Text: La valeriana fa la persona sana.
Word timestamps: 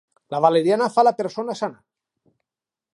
La 0.35 0.39
valeriana 0.45 0.87
fa 0.95 1.05
la 1.07 1.15
persona 1.21 1.57
sana. 1.63 1.81